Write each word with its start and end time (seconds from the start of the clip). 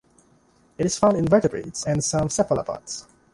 It 0.79 0.87
is 0.87 0.97
found 0.97 1.17
in 1.17 1.27
vertebrates 1.27 1.85
and 1.85 2.03
some 2.03 2.27
cephalopods. 2.27 3.05